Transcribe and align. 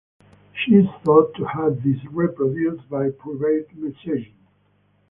She 0.55 0.81
sought 1.05 1.35
to 1.35 1.43
have 1.45 1.83
this 1.83 2.03
reproduced 2.05 2.89
by 2.89 3.11
private 3.11 3.69
messaging. 3.79 4.33